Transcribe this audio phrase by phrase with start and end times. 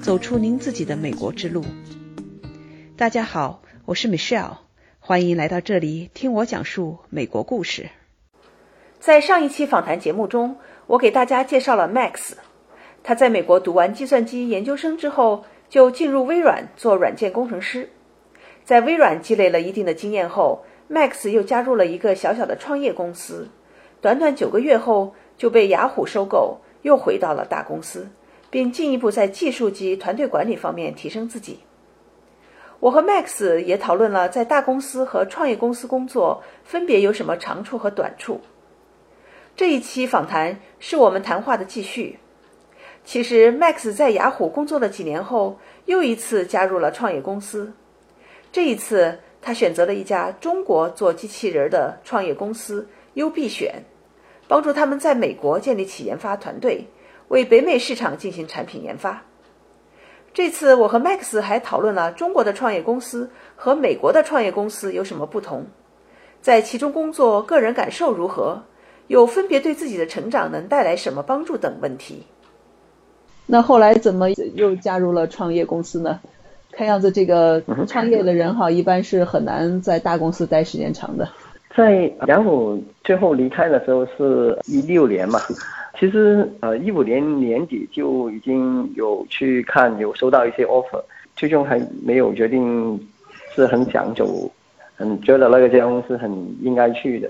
[0.00, 1.64] 走出您自己的美国之路。
[2.96, 4.58] 大家好，我是 Michelle，
[4.98, 7.90] 欢迎来到这里听我讲述美国故事。
[8.98, 10.56] 在上一期访谈节目中，
[10.86, 12.32] 我给大家介绍了 Max。
[13.02, 17.88] 他在美国读完计算机研究生之后，就进入微软做软件工程师。
[18.64, 23.48] 在微软积累了一定的经验后，Max 又加入了一个小小的创业公司。
[24.02, 28.10] 短短九个月后，就被雅虎收购，又回到了大公司，
[28.50, 31.60] 并进一步在技术及团队管理方面提升自己。
[32.80, 38.40] 我和 Max 也讨论了在大公司和创业公司工作分别有什么长处和短处。
[39.54, 42.18] 这一期访谈是我们谈话的继续。
[43.04, 47.72] 其实，Max 在雅虎工作了几年后，又一次加入了创业公司。
[48.52, 53.84] 这一次，他选择了一家中国做机器人的创业公司优必选，
[54.48, 56.86] 帮助他们在美国建立起研发团队，
[57.30, 59.22] 为北美市场进行产品研发。
[60.34, 65.66] 这次，我和 Max 还讨论了中国的创业公司和美国的创业公司有什么不同，
[66.40, 68.64] 在其中工作个人感受如何，
[69.06, 72.26] 又分别对自己的成长能带来什么帮助等问题。
[73.46, 76.18] 那后来怎么又加入了创业公司呢？
[76.72, 81.28] 看样子这个创业的人哈，一般是很难在大公司待时间长的。
[81.76, 85.38] 在雅虎最后离开的时候是一六年嘛，
[85.98, 91.02] 其实呃一五年年底就已经有去看，有收到一些 offer，
[91.36, 92.98] 最终还没有决定，
[93.54, 94.50] 是很想走，
[94.96, 96.30] 很觉得那个家公司很
[96.62, 97.28] 应该去的，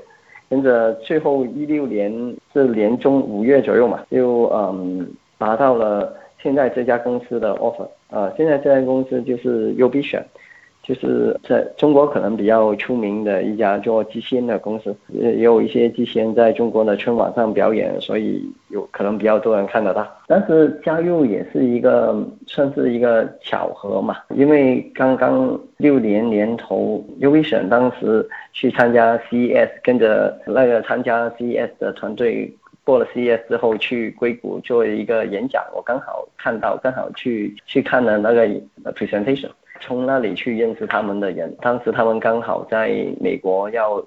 [0.49, 2.13] 跟着最后一六年
[2.53, 5.09] 是年中五月左右嘛，就嗯。
[5.41, 10.23] 达到了现在这家公司的 offer，呃，现在这家公司就是优必选，
[10.91, 20.05] 就是在中国可能比较出名的一家做机器人的公司，也有一些机器人在中国的春晚上表演，所以有可能比较多人看得到。
[20.27, 32.53] 但是加入也是一个算是一个巧合嘛，因为刚刚六年年头，优必选当时去参加 CES，跟着那个参加 CES 的团队。
[32.83, 38.49] 过了 CES 之后去硅谷做一个演讲，我刚好看到，刚好去去看了那个
[38.95, 41.57] presentation，从那里去认识他们的人。
[41.61, 42.89] 当时他们刚好在
[43.21, 44.05] 美国要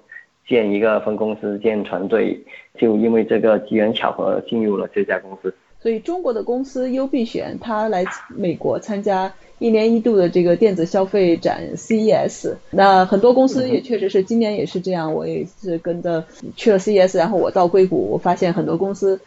[0.48, 2.38] 建一个分公司、建团队，
[2.78, 5.54] 就因为这个机缘巧合进入了这家公司。
[5.80, 12.54] 所以中国的公司优必选，他来美国参加一年一度的这个电子消费展 CES。
[12.70, 16.24] 那很多公司也确实是今年也是这样，我也是跟着
[16.56, 19.20] 去了 CES，然后我到硅谷，我发现很多公司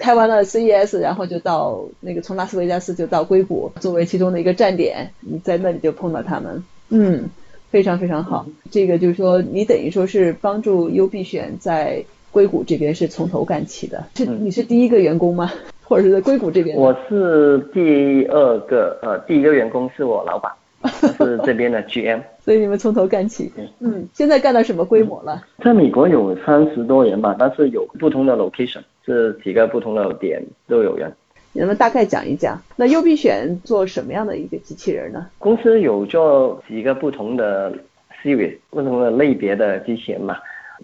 [0.00, 6.64] 开完了 CES，然后就到那个从拉斯维加斯就到硅谷作为其中的一个站点，你在那里就碰到他们。
[6.88, 7.28] 嗯，
[7.70, 8.46] 非常非常好。
[8.70, 12.02] 这个就是说，你等于说是帮助优必选在
[12.32, 15.52] 硅谷这边是从头干起的，是你是第一个员工吗？
[15.84, 20.52] 或者是在硅谷这边，我是第二个，呃，第一个员工是我老板，
[21.18, 23.52] 是这边的 GM， 所以你们从头干起。
[23.80, 25.44] 嗯，现在干到什么规模了？
[25.62, 31.12] 在美国有三十多人吧，但是有不同的 location，是几个不同的点都有人。
[31.52, 32.60] 你能不能大概讲一讲？
[32.76, 35.26] 那优必选做什么样的一个机器人呢？
[35.38, 37.72] 公司有做几个不同的
[38.22, 40.36] series，不同的类别的机器人嘛，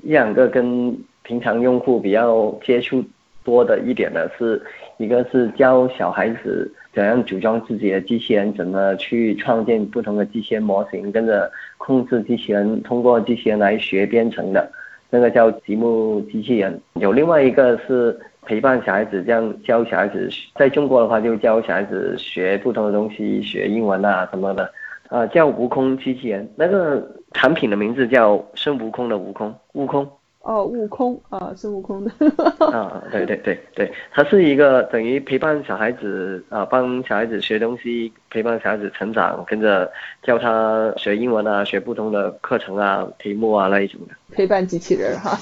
[0.03, 3.03] 一两个跟平常用户比较接触。
[3.45, 4.61] 多的一点的，是
[4.97, 14.67] 一个是教小孩子怎样组装自己的机器人，怎么去创建不同的机器人模型，跟着控制机器人，通过机器人来学编程的，
[15.11, 16.81] 那个叫积木机器人。
[16.95, 24.73] 有另外一个是陪伴小孩子，这样教小孩子，在中国的话就教小孩子学不同的东西，学英文啊什么的，
[25.11, 26.51] 啊叫悟空机器人。
[26.57, 30.09] 那个产品的名字叫孙悟空的悟空，悟空。
[30.47, 32.11] 哦，悟空啊，孙悟空的。
[32.67, 39.91] 啊，对对对对，他是一个等于陪伴小孩子啊，帮小孩子学东西，陪伴小孩子成长，跟着
[40.23, 44.15] 教他学英文啊，学不同的课程啊、题目啊那一种的。
[44.31, 45.37] 陪伴机器人哈。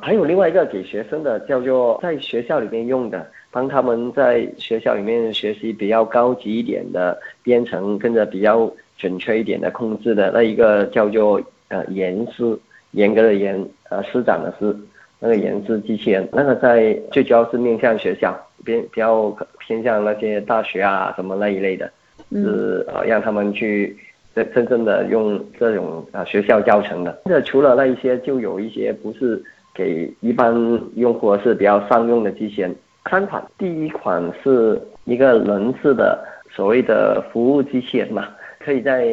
[0.00, 8.68] 还有另外一个给学生的，叫做在学校里面用的，帮他们在学校里面学习比较高级一点的编程，跟着比较
[8.98, 12.58] 准确一点的控制的那一个叫做呃严师。
[12.94, 13.58] 严格的严，
[13.92, 14.74] 呃，施展的是，
[15.20, 18.34] 那个研制机器人，那个在最主要是面向学校，
[18.64, 21.90] 偏比较偏向那些大学啊什么那一类的，
[22.30, 23.94] 是呃让他们去
[24.34, 27.20] 真真正的用这种啊学校教程的。
[27.26, 29.42] 那除了那一些，就有一些不是
[29.74, 30.54] 给一般
[30.94, 32.74] 用户是比较商用的机器人。
[33.10, 36.18] 三款，第一款是一个人式的
[36.50, 38.28] 所谓的服务机器人嘛，
[38.58, 39.04] 可以在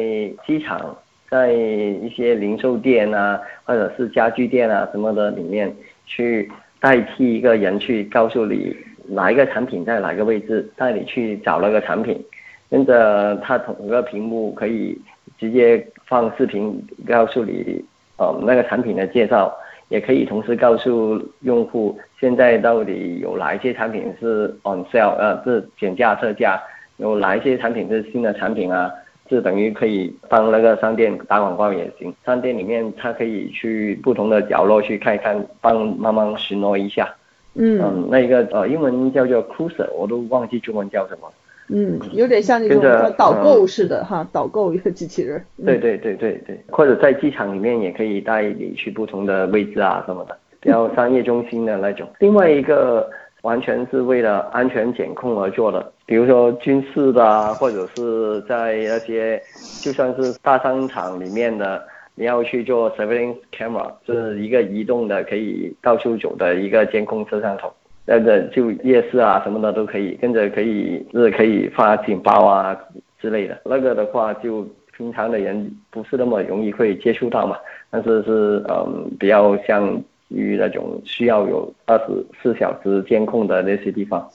[0.46, 0.96] 机场。
[1.30, 5.72] 在一些零售店啊，或者是家具店啊什么的里面，
[6.04, 6.50] 去
[6.80, 12.20] 代替一个人去告诉你哪一个产品在哪个位置，带你去找那个产品，
[12.68, 15.00] 跟着它同个屏幕可以
[15.38, 17.84] 直接放视频告诉你，
[18.16, 19.56] 呃，那个产品的介绍，
[19.88, 26.60] 也可以同时告诉用户现在到底有哪一些产品是 on sale，呃，是减价特价，
[26.96, 28.92] 有哪一些产品是新的产品啊。
[29.30, 37.08] 是等于可以帮那个商店打广告也行，商店里面他可以去不同的角落去看一看，帮帮忙巡逻一下。
[37.54, 41.32] 嗯嗯，那一个呃英文叫做 cruiser，我都忘记中文叫什么。
[41.68, 45.40] 嗯，有点像那种导购似的哈，导购一个机器人。
[45.64, 52.08] 对对对对对，或者在机场里面也可以带你去不同的位置啊什么的，比较商业中心的那种。
[52.18, 53.08] 另外一个。
[53.42, 59.42] 完全是为了安全检控而做的，比如说军事的，或者是在那些
[59.80, 61.82] 就算是大商场里面的，
[62.14, 67.72] 你要去做 surveillance camera，就是一个移动的可以到处走的一个监控摄像头，
[68.04, 72.76] 那个就夜市啊什么的都可以，跟着可以是可以发警报啊
[73.20, 73.58] 之类的。
[73.64, 74.66] 那个的话就
[74.96, 77.56] 平常的人不是那么容易会接触到嘛，
[77.90, 79.98] 但是是嗯比较像。
[80.30, 84.26] 于那种需要有二十四小时监控的那些地方，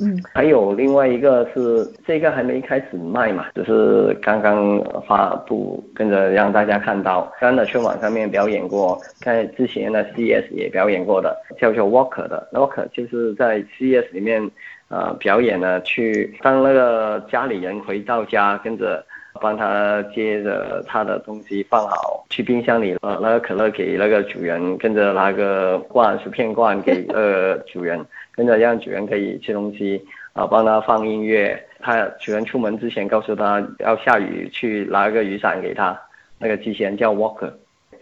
[0.00, 14.48] 嗯，还有另外一个是这个还没开始卖嘛，只是刚刚发布，跟着让大家看到，刚的春晚上面表演过，在之前的 CS 也表演过的，叫做 Walker 的 Walker，就是在 CS 里面
[14.88, 19.04] 呃表演了去当那个家里人回到家跟着。
[19.40, 31.58] 帮他接着他的东西放好，去冰箱里呃，那个可乐给那个主人，跟着拿个罐薯片罐给呃主人，跟着让主人可以吃东西啊，帮他放音乐。
[31.82, 35.98] 他主人出门之前告诉他要下雨，去拿个雨伞给他。
[36.38, 37.50] 那个机器人叫 Walker，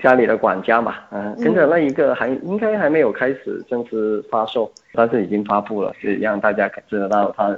[0.00, 7.56] 家里的管家嘛，嗯，跟着那一个还应该还没有开始正式发售，但是已经发布了，是让大家感知得到它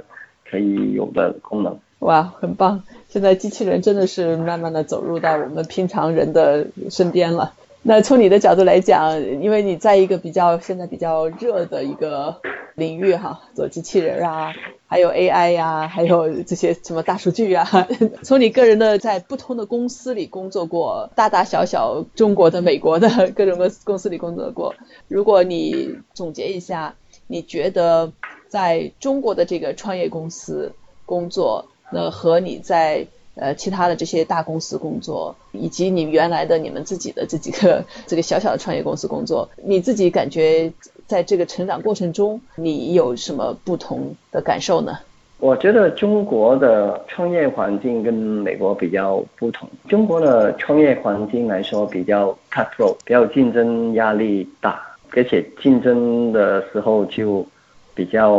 [0.49, 1.79] 可以有的功能。
[2.01, 2.83] 哇，很棒！
[3.09, 7.53] 现在机器人真的是慢慢的走入到我们平常人的身边了。
[7.83, 12.41] 那从你的角度来讲，因为你在一个比较现在比较热的一个
[12.73, 14.51] 领域哈，做机器人啊，
[14.87, 17.87] 还有 AI 呀，还有这些什么大数据啊。
[18.23, 24.73] 从你个人的在不同的公司里工作过，大大小小中国的、美国的各种各公司里工作过。
[25.07, 26.95] 如果你总结一下，
[27.27, 28.11] 你觉得
[28.47, 30.73] 在中国的这个创业公司
[31.05, 31.67] 工作？
[31.91, 33.05] 那和你在
[33.35, 40.71] 呃其他的这些大公司工作，以及你原来的你们自己的这几个这个小小的创业公司工作，你自己感觉
[41.07, 44.97] 在这个成长过程中，你有什么不同的感受呢？
[45.39, 49.67] 我觉得中国的创业环境跟美国比较不同。
[49.87, 54.81] 中国的创业环境来说比较 cutthroat，比较竞争压力大，
[55.15, 57.45] 而且竞争的时候就。
[57.93, 58.31] 比较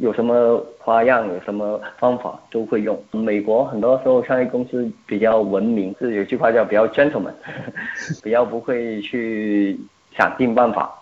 [0.00, 2.98] 有什么花样，有什么方法都会用。
[3.12, 7.32] 美国很多时候创业公司比较文明，是有句话叫比较 gentleman，
[8.22, 9.78] 比较不会去
[10.16, 10.92] 想尽办法。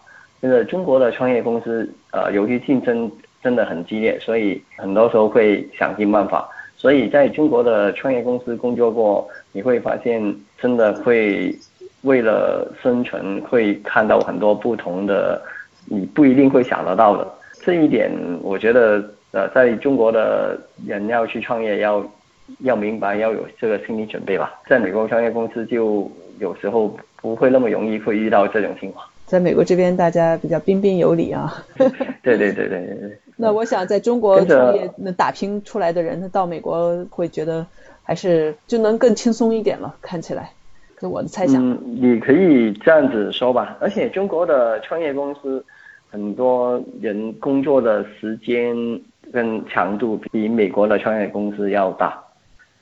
[0.41, 3.11] 现在中国的创业公司，呃，由于竞争
[3.43, 6.49] 真的很激烈，所以很多时候会想尽办法。
[6.77, 10.23] 所以在中国的创业公司工作过，你会发现
[10.61, 11.53] 真的会
[12.03, 15.41] 为了生存，会看到很多不同的，
[15.87, 17.27] 你不一定会想得到的。
[17.67, 18.09] 这一点，
[18.43, 20.57] 我觉得，呃，在中国的
[20.87, 22.07] 人要去创业，要
[22.61, 24.55] 要明白，要有这个心理准备吧。
[24.69, 26.09] 在美国创业公司，就
[26.39, 29.05] 有时候不会那么容易会遇到这种情况。
[29.27, 31.61] 在美国这边，大家比较彬彬有礼啊。
[32.23, 33.19] 对对对对对对。
[33.37, 37.67] 那我想，在中国创业那打拼出来的人，他到美国会觉得
[38.05, 39.93] 还是就能更轻松一点了。
[40.01, 40.53] 看起来，
[41.01, 41.69] 是我的猜想。
[41.69, 43.77] 嗯，你可以这样子说吧。
[43.81, 45.65] 而且中国的创业公司。
[46.09, 48.75] 很多人工作的时间
[49.33, 52.19] 跟强度比美国的创业公司要大，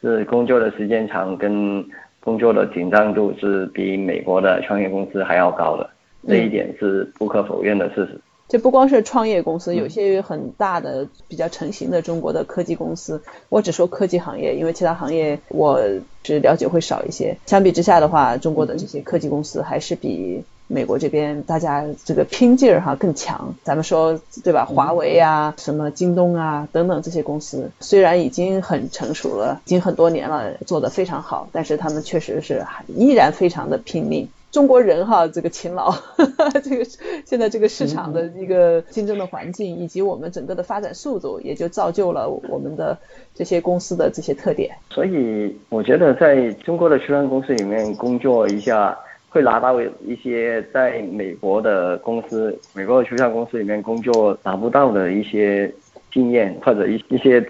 [0.00, 1.84] 是工作的时间长跟
[2.20, 5.90] 工作的紧张度是比美国的创业公司还要高的，
[6.28, 8.20] 这一点是不可否认的事实。
[8.46, 15.80] 这不光是创业公司，有些很大的比较成型的中国的科技公司，我只说科技行业，因为其他行业我
[16.22, 17.36] 只了解会少一些。
[17.46, 20.44] 相比之下的话，中国的这些科技公司还是比。
[20.66, 24.64] 美国这边大家这个拼劲儿哈更强，咱们说对吧？
[24.64, 34.28] 华为啊，什么京东啊等等这些公司，虽然已经很成熟了，已经很多年了，做得非常好，但是他们确实是依然非常的拼命。
[34.50, 35.92] 中国人哈这个勤劳，
[36.64, 36.86] 这个
[37.26, 42.96] 现在这个市场的一个竞争的环境，以及我们整个的发展速度，也就造就了我们的
[43.34, 44.76] 这些公司的这些特点。
[44.90, 48.96] 所以我觉得在中国的初创公司里面工作一下。
[49.34, 55.68] 会拿到一些在美国的公司、美国的初创公司里面工作拿不到的一些
[56.12, 57.40] 经验，或者一一些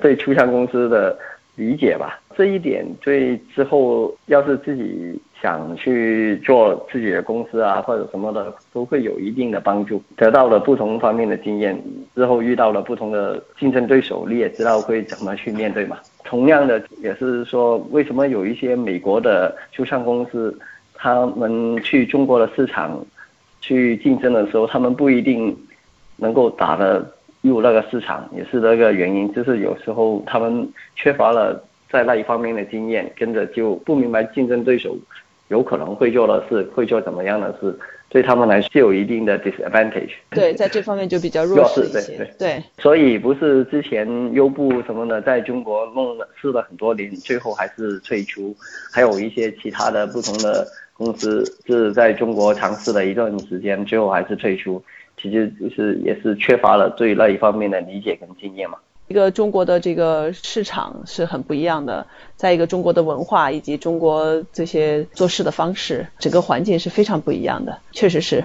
[0.00, 1.14] 对初创公司的
[1.54, 2.18] 理解吧。
[2.34, 10.02] 这一点对之后要是自己想去做自己的公司啊，或者什么的，都会有一定的帮助。
[10.16, 11.78] 得到了不同方面的经验
[12.14, 15.98] 之后，遇到了不同的竞争对手，你也知道会怎么去面对嘛。
[16.24, 20.58] 同样的，也是说，为什么有一些美国的初创公司，
[20.98, 23.04] 他们去中国的市场
[23.60, 25.56] 去竞争的时候，他们不一定
[26.16, 27.08] 能够打得
[27.42, 29.32] 入那个市场，也是这个原因。
[29.32, 31.62] 就是有时候他们缺乏了。
[31.88, 34.98] 在那一方面的经验，跟着就不明白竞争对手
[35.48, 40.10] 有可能会做的事，会做怎么样的事，对他们来说有一定的 disadvantage。
[40.30, 42.16] 对，在这方面就比较弱势一些。
[42.16, 42.64] 对对。
[42.78, 48.54] 所以不是之前优步什么的在中国弄了试了很多年，最后还是退出。
[48.92, 54.82] 还有一些其他的不同的公司是在中国尝试了一段时间，最后还是退出。
[55.16, 58.76] 其实就是也是缺乏了对那一方面的理解跟经验嘛。
[59.08, 68.44] 一个中国的这个市场是很不一样的，在一个中国的文化以及中国这些做事的方式，整个环境是非常不一样的，确实是。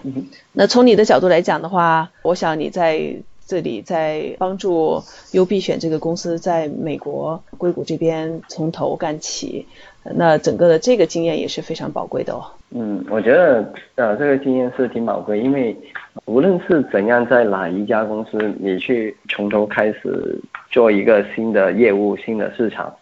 [0.53, 3.15] 那从你的角度来讲的话，我想你在
[3.51, 5.03] 这里在帮助
[5.33, 9.67] 优必选这个公司在美国硅谷这边从头干起，
[10.15, 12.45] 那整个的这个经验也是非常宝贵的哦。
[12.69, 15.75] 嗯，我觉得呃这个经验是挺宝贵，因为
[16.23, 20.39] 无论是怎样在哪一家公司，你去从头开始
[20.69, 22.95] 做一个新的业务、新的市场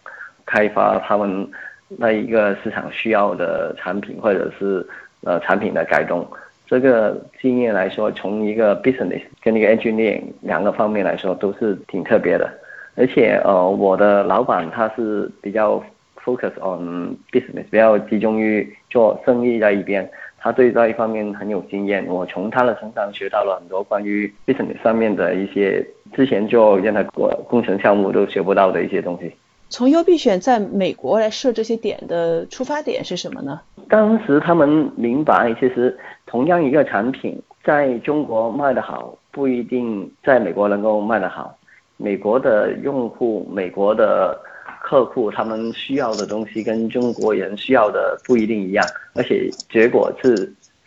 [0.44, 1.48] 开发，他们
[1.86, 4.84] 那一个市场需要的产品或者是
[5.22, 6.26] 呃产品的改动，
[6.70, 12.48] 这个经验来说，从一个 business 跟一个 engineering 两个方面来说都是挺特别的，
[12.94, 15.82] 而且呃我的老板他是比较。
[16.22, 20.06] focus on business，比较集中于做生意在一边，
[20.38, 22.06] 他对这一方面很有经验。
[22.06, 29.34] 我从他的身上学到了很多关于 business 上面的一些之前做任何工程项目都学不到的一些东西。
[29.70, 33.60] 从优必选在美国来设这些点的出发点是什么呢？
[33.88, 35.96] 当时他们明白，其实
[36.26, 41.56] 同样一个产品在中国卖得好，不一定在美国能够卖得好。
[41.96, 44.38] 美国的用户，美国的。
[44.82, 48.84] 客户他们需要的东西跟中国人需要的不一定一样，
[49.14, 50.34] 而且结果是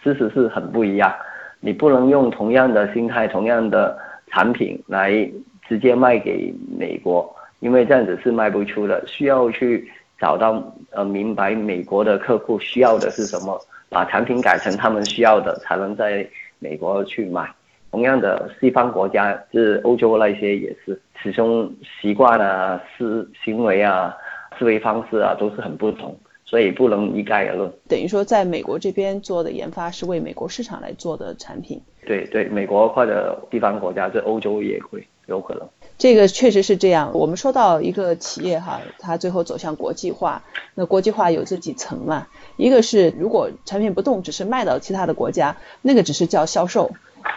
[0.04, 1.13] 事实是很不一样。
[1.60, 3.96] 你不能用同样的心态、同样的
[4.28, 5.30] 产品来
[5.70, 9.01] 直接卖给美国，因为这样子是卖不出的。
[9.08, 9.89] 需要去
[10.20, 13.58] 找到呃明白美国的客户需要的是什么，
[13.89, 16.27] 把产品改成他们需要的，才能在
[16.60, 17.50] 美国去买。
[17.89, 24.13] 同样的，西方国家是欧洲那些也是，始终习惯啊、思行为啊、
[24.60, 27.72] 思维方式啊都是很不同，所以不能一概而论。
[27.88, 31.79] 等于说，在美国这边做的研发是为美国市场来做的产品。
[32.05, 35.70] 对对，美国或者西方国家，这欧洲也会有可能。
[36.03, 37.12] 这个确实是这样。
[37.13, 40.43] 我们说到一个企业哈，它最后走向国际化，
[40.75, 42.27] 那国际化有这几层嘛？
[42.57, 46.91] 一个是如果产品不动，只是卖到其他的国家，那个只是叫销售。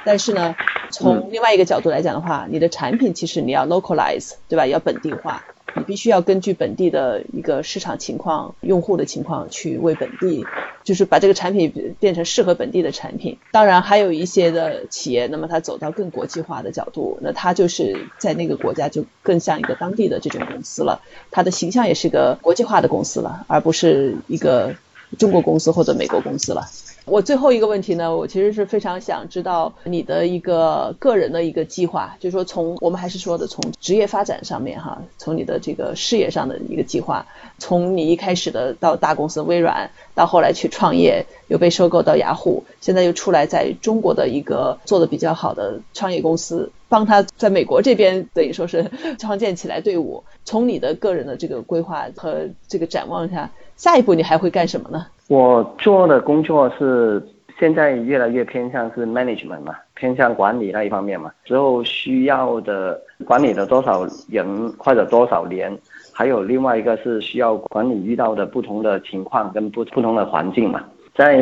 [0.04, 0.56] 但是呢，
[0.90, 4.66] 从另外一个角度来讲的话，你的产品其实你要 localize，对吧？
[4.66, 5.44] 要本地化，
[5.76, 10.44] 你必须要根据本地的一个市场情况、用户的情况去为本地，
[10.84, 13.38] 就是把这个产品变成适合本地的产品。
[13.52, 24.74] 当然，还有一些的企业，那么它走到更国际化的角度，那它就是在那个国家就更像一个当地的这种公司了，它的形象也是个国际化的公司了，而不是一个
[25.18, 26.66] 中国公司或者美国公司了。
[27.06, 37.24] 我最后一个问题呢，我其实是非常想知道你的一个个人的一个计划，就是说从我们还是说的从职业发展上面哈，从你的这个事业上的一个计划，
[37.58, 50.24] 从你一开始的到大公司微软，到后来去创业，又被收购到雅虎，现在又出来在中国的一个做的比较好的创业公司，帮他在美国这边等于说是创建起来队伍。
[50.44, 55.06] 从你的个人的这个规划和这个展望下，下一步你还会干什么呢？
[55.28, 57.20] 我做的工作是
[57.58, 61.32] 现在越来越偏向是 management 嘛，偏向管理那一方面嘛。
[61.44, 65.76] 之后需要的管理的多少人或者多少年，
[66.12, 70.84] 还有另外一个是需要管理遇到的不同的情况跟不不同的环境嘛。
[71.14, 71.38] 在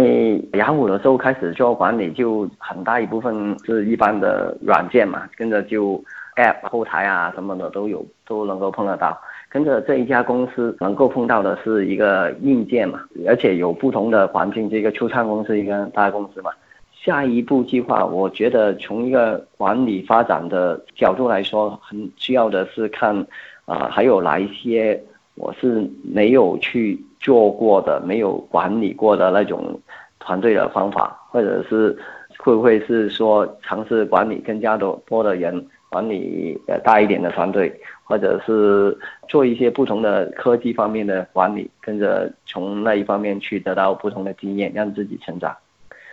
[0.52, 6.02] 雅虎的时候开始做管理，就很大一部分是一般的软件嘛，跟着就
[6.36, 9.20] app 后台啊什么的都有都能够碰得到。
[9.54, 16.50] 跟着这一家公司能够碰到的是一个硬件嘛，而且有不同的环境，这个初创公司一个大公司嘛。
[16.92, 23.16] 下一步计划，我觉得从一个管理发展的角度来说，很需要的是看，
[23.64, 25.00] 啊，还有哪一些
[25.36, 29.80] 我是没有去做过的，没有管理过的那种。
[30.26, 31.94] 团队的方法，或者是
[32.38, 35.54] 会不会是说尝试管理更加多多的人，
[35.94, 37.72] 管理呃大一点的团队，
[38.02, 38.98] 或者是
[39.28, 45.56] 做一些不同的科技方面的管理，跟着从那一方面去得到不同的经验，让自己成长。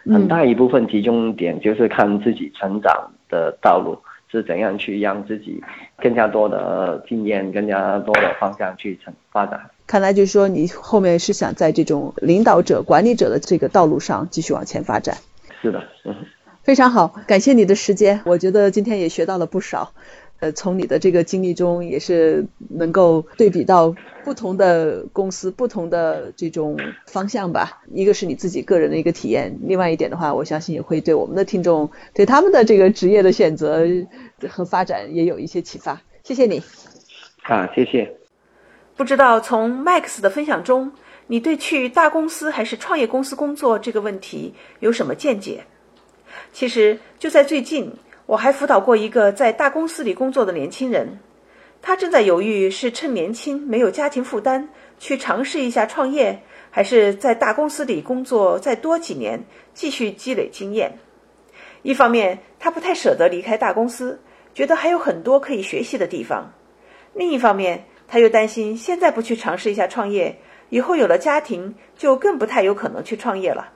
[0.05, 3.97] 很大一部分集中点就是看自己成长的道路
[4.31, 5.59] 是怎样去让自己
[5.97, 9.59] 更加多的经验、更加多的方向去成发展。
[9.87, 15.17] 看来就是说，你后面是想在这种领导者、管理者的这个道路上继续往前发展。
[15.59, 16.15] 是的，嗯，
[16.71, 19.91] 非常好，感谢你的时间，我觉得今天也学到了不少。
[20.39, 27.81] 呃，从你的这个经历中，也是能够对比到不同的公司、不同的这种方向吧。
[27.93, 33.85] 一个是你自己个人的一个体验，另外一点的话，我相信也会对我们的听众对他们的这个职业的选择
[34.47, 36.01] 和发展也有一些启发。
[36.23, 36.63] 谢谢你。
[37.43, 38.09] 啊，谢谢。
[38.95, 40.89] 不知道从 Max 的分享中，
[41.27, 45.65] 你对去大公司还是创业公司工作这个问题有什么见解？
[46.51, 47.93] 其实就在最近。
[48.27, 51.19] 我还辅导过一个在大公司里工作的年轻人，
[51.81, 54.69] 他正在犹豫是趁年轻没有家庭负担
[54.99, 60.97] 去尝试一下创业，还是在大公司里工作再多几年继续积累经验。
[61.81, 64.21] 一方面，他不太舍得离开大公司，
[64.53, 66.53] 觉得还有很多可以学习的地方；
[67.13, 70.37] 另一方面，他又担心现在不去尝试一下创业，
[70.69, 73.73] 以后有了家庭就更不太有可能去创业了。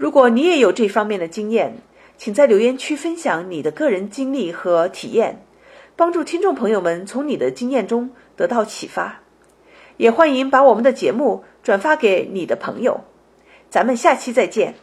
[0.00, 1.76] 如果你也有这方面的经验，
[2.16, 5.44] 请在留言区分享你的个人经历和体验，
[5.94, 9.20] 帮助听众朋友们从你的经验中得到启发。
[9.98, 13.04] 也欢迎把我们的节目转发给你的朋友。
[13.68, 14.76] 咱们下期再见。